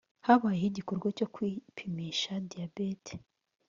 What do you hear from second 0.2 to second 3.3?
Habayeho igikorwa cyo kwipimisha diyabete